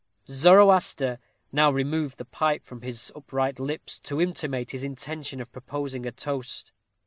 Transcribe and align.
_Zoroaster 0.33 1.19
now 1.51 1.71
removed 1.71 2.17
the 2.17 2.25
pipe 2.25 2.63
from 2.65 2.81
his 2.81 3.11
upright 3.15 3.59
lips 3.59 3.99
to 3.99 4.19
intimate 4.19 4.71
his 4.71 4.83
intention 4.83 5.39
of 5.39 5.51
proposing 5.51 6.07
a 6.07 6.11
toast. 6.11 6.73